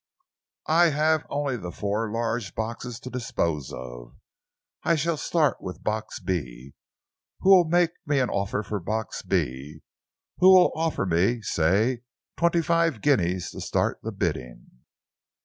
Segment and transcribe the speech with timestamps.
[0.65, 4.17] "I have only the four large boxes to dispose of.
[4.81, 6.73] I shall start with Box B.
[7.41, 9.83] Who will make me an offer for Box B?
[10.39, 12.01] Who will offer me, say,
[12.35, 14.71] twenty five guineas to start the bidding?"